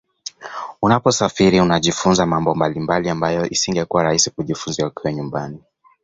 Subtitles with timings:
[0.81, 5.63] Unaposafiri unajifunza mambo mbalimbali ambayo isingekuwa rahisi kujifunza ukiwa nyumbani